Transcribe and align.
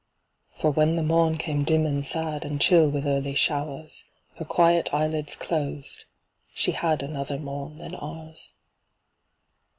For 0.57 0.71
when 0.71 0.95
the 0.95 1.03
morn 1.03 1.37
came 1.37 1.63
dim 1.63 1.85
and 1.85 2.03
sad, 2.03 2.43
And 2.43 2.59
chill 2.59 2.89
with 2.89 3.05
early 3.05 3.35
showers, 3.35 4.03
Her 4.37 4.45
quiet 4.45 4.91
eyelids 4.95 5.35
closed 5.35 6.05
she 6.55 6.71
had 6.71 7.03
Another 7.03 7.37
morn 7.37 7.77
than 7.77 7.93
ours. 7.93 8.51